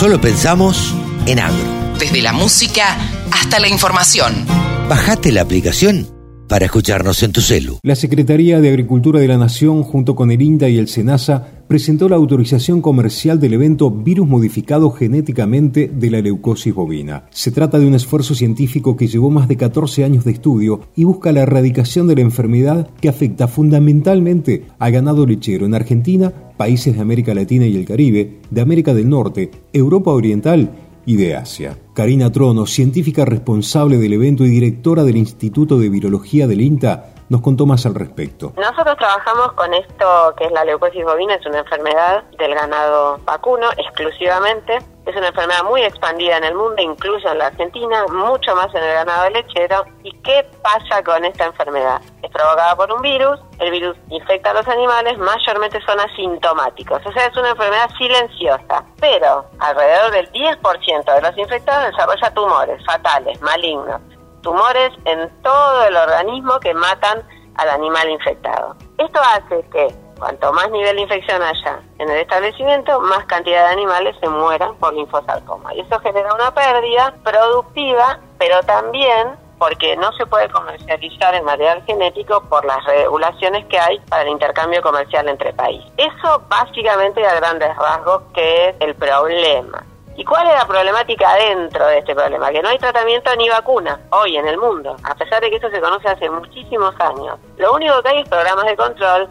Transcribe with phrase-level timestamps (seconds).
[0.00, 0.94] Solo pensamos
[1.26, 1.98] en agro.
[1.98, 2.96] Desde la música
[3.32, 4.46] hasta la información.
[4.88, 6.19] Bajate la aplicación
[6.50, 7.78] para escucharnos en tu celu.
[7.84, 12.08] La Secretaría de Agricultura de la Nación, junto con el INTA y el SENASA, presentó
[12.08, 17.26] la autorización comercial del evento Virus Modificado Genéticamente de la Leucosis Bovina.
[17.30, 21.04] Se trata de un esfuerzo científico que llevó más de 14 años de estudio y
[21.04, 26.96] busca la erradicación de la enfermedad que afecta fundamentalmente al ganado lechero en Argentina, países
[26.96, 30.72] de América Latina y el Caribe, de América del Norte, Europa Oriental
[31.06, 31.76] y de Asia.
[31.94, 37.40] Karina Trono, científica responsable del evento y directora del Instituto de Virología del INTA, nos
[37.40, 38.52] contó más al respecto.
[38.56, 43.68] Nosotros trabajamos con esto que es la leucosis bovina, es una enfermedad del ganado vacuno
[43.78, 44.78] exclusivamente.
[45.10, 48.84] Es una enfermedad muy expandida en el mundo, incluso en la Argentina, mucho más en
[48.84, 49.84] el ganado lechero.
[50.04, 52.00] ¿Y qué pasa con esta enfermedad?
[52.22, 57.10] Es provocada por un virus, el virus infecta a los animales, mayormente son asintomáticos, o
[57.10, 63.40] sea, es una enfermedad silenciosa, pero alrededor del 10% de los infectados desarrolla tumores fatales,
[63.42, 64.00] malignos
[64.42, 67.22] tumores en todo el organismo que matan
[67.56, 68.76] al animal infectado.
[68.96, 69.88] Esto hace que
[70.20, 74.76] cuanto más nivel de infección haya en el establecimiento, más cantidad de animales se mueran
[74.76, 75.74] por linfosarcoma.
[75.74, 81.82] Y eso genera una pérdida productiva, pero también porque no se puede comercializar el material
[81.84, 85.90] genético por las regulaciones que hay para el intercambio comercial entre países.
[85.98, 89.84] Eso básicamente a grandes rasgos que es el problema.
[90.16, 92.50] ¿Y cuál es la problemática dentro de este problema?
[92.50, 95.70] Que no hay tratamiento ni vacuna hoy en el mundo, a pesar de que eso
[95.70, 97.38] se conoce hace muchísimos años.
[97.56, 99.28] Lo único que hay es programas de control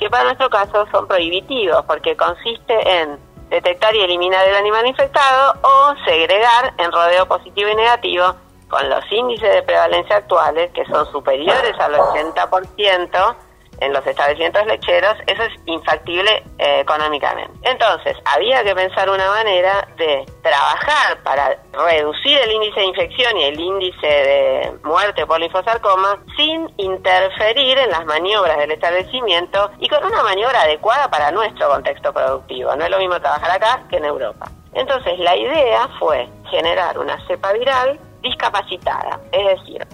[0.00, 3.18] que para nuestro caso son prohibitivos porque consiste en
[3.50, 8.34] detectar y eliminar el animal infectado o segregar en rodeo positivo y negativo
[8.68, 13.36] con los índices de prevalencia actuales que son superiores al 80%
[13.80, 17.52] en los establecimientos lecheros, eso es infactible eh, económicamente.
[17.62, 23.44] Entonces, había que pensar una manera de trabajar para reducir el índice de infección y
[23.44, 30.04] el índice de muerte por linfosarcoma sin interferir en las maniobras del establecimiento y con
[30.04, 32.74] una maniobra adecuada para nuestro contexto productivo.
[32.76, 34.50] No es lo mismo trabajar acá que en Europa.
[34.74, 39.86] Entonces, la idea fue generar una cepa viral discapacitada, es decir,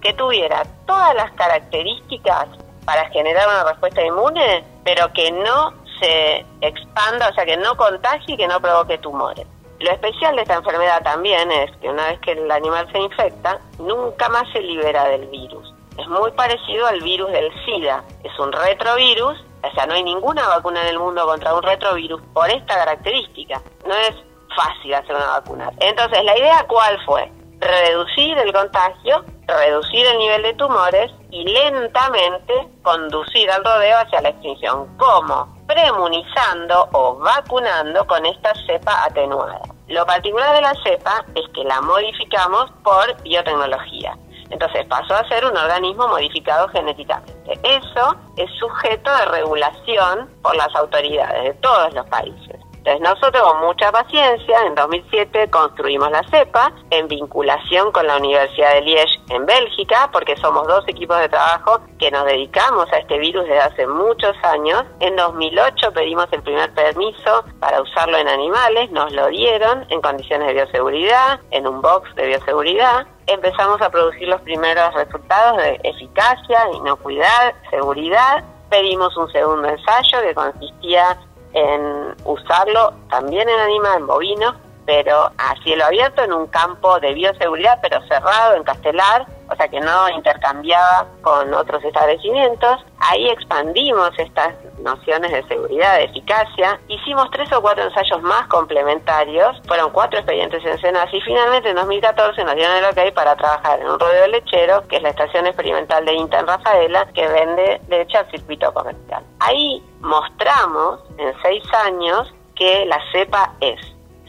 [0.00, 2.48] que tuviera todas las características
[2.84, 8.34] para generar una respuesta inmune, pero que no se expanda, o sea, que no contagie
[8.34, 9.46] y que no provoque tumores.
[9.80, 13.60] Lo especial de esta enfermedad también es que una vez que el animal se infecta,
[13.78, 15.74] nunca más se libera del virus.
[15.98, 18.02] Es muy parecido al virus del SIDA.
[18.22, 22.20] Es un retrovirus, o sea, no hay ninguna vacuna en el mundo contra un retrovirus
[22.32, 23.60] por esta característica.
[23.86, 24.14] No es
[24.56, 25.70] fácil hacer una vacuna.
[25.80, 27.30] Entonces, ¿la idea cuál fue?
[27.58, 34.30] Reducir el contagio reducir el nivel de tumores y lentamente conducir al rodeo hacia la
[34.30, 34.96] extinción.
[34.96, 35.54] ¿Cómo?
[35.66, 39.60] Premunizando o vacunando con esta cepa atenuada.
[39.88, 44.16] Lo particular de la cepa es que la modificamos por biotecnología.
[44.50, 47.58] Entonces pasó a ser un organismo modificado genéticamente.
[47.62, 52.53] Eso es sujeto de regulación por las autoridades de todos los países.
[52.84, 58.74] Entonces nosotros con mucha paciencia, en 2007 construimos la CEPA en vinculación con la Universidad
[58.74, 63.18] de Liege en Bélgica, porque somos dos equipos de trabajo que nos dedicamos a este
[63.18, 64.84] virus desde hace muchos años.
[65.00, 70.48] En 2008 pedimos el primer permiso para usarlo en animales, nos lo dieron en condiciones
[70.48, 73.06] de bioseguridad, en un box de bioseguridad.
[73.26, 78.44] Empezamos a producir los primeros resultados de eficacia, inocuidad, seguridad.
[78.68, 81.16] Pedimos un segundo ensayo que consistía
[81.54, 84.54] en usarlo también en animales, en bovinos,
[84.84, 89.68] pero a cielo abierto en un campo de bioseguridad, pero cerrado en Castelar, o sea
[89.68, 92.84] que no intercambiaba con otros establecimientos.
[92.98, 96.80] Ahí expandimos estas nociones de seguridad, de eficacia.
[96.88, 101.76] Hicimos tres o cuatro ensayos más complementarios, fueron cuatro expedientes en Senas y finalmente en
[101.76, 105.46] 2014 nos dieron el ok para trabajar en un rodeo lechero, que es la estación
[105.46, 109.22] experimental de INTA en Rafaela, que vende leche al circuito comercial.
[109.40, 113.80] Ahí mostramos en seis años que la cepa es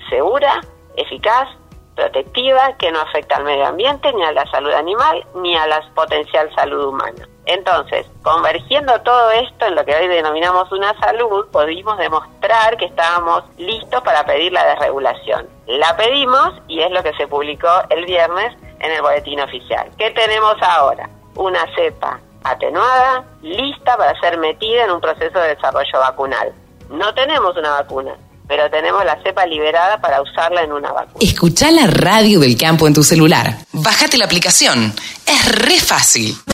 [0.09, 0.61] segura,
[0.97, 1.47] eficaz,
[1.95, 5.81] protectiva, que no afecta al medio ambiente, ni a la salud animal, ni a la
[5.93, 7.27] potencial salud humana.
[7.45, 13.43] Entonces, convergiendo todo esto en lo que hoy denominamos una salud, pudimos demostrar que estábamos
[13.57, 15.47] listos para pedir la desregulación.
[15.67, 19.89] La pedimos y es lo que se publicó el viernes en el boletín oficial.
[19.97, 21.09] ¿Qué tenemos ahora?
[21.35, 26.53] Una cepa atenuada, lista para ser metida en un proceso de desarrollo vacunal.
[26.89, 28.15] No tenemos una vacuna,
[28.47, 31.17] pero tenemos la cepa liberada para usarla en una vacuna.
[31.19, 33.57] Escucha la radio del campo en tu celular.
[33.71, 34.93] Bájate la aplicación.
[35.25, 36.37] Es re fácil.